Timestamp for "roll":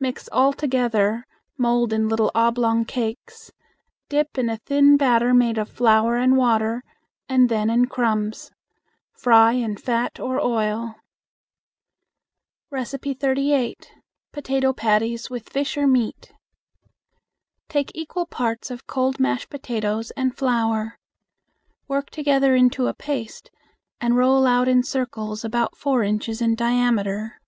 24.16-24.46